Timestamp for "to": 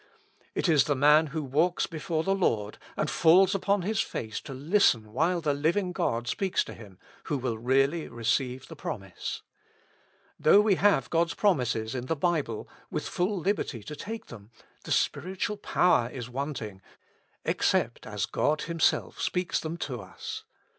4.41-4.51, 6.63-6.73, 13.83-13.95, 19.77-20.01